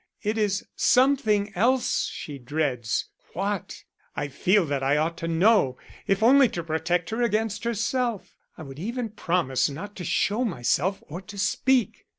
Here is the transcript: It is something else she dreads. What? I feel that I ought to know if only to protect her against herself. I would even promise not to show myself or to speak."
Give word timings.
It 0.23 0.35
is 0.35 0.65
something 0.75 1.53
else 1.55 2.07
she 2.07 2.39
dreads. 2.39 3.09
What? 3.33 3.83
I 4.15 4.29
feel 4.29 4.65
that 4.65 4.81
I 4.81 4.97
ought 4.97 5.15
to 5.17 5.27
know 5.27 5.77
if 6.07 6.23
only 6.23 6.49
to 6.57 6.63
protect 6.63 7.11
her 7.11 7.21
against 7.21 7.65
herself. 7.65 8.35
I 8.57 8.63
would 8.63 8.79
even 8.79 9.09
promise 9.09 9.69
not 9.69 9.95
to 9.97 10.03
show 10.03 10.43
myself 10.43 11.03
or 11.07 11.21
to 11.21 11.37
speak." 11.37 12.07